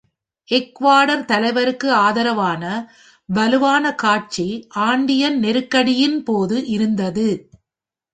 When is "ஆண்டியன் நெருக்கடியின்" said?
4.87-6.19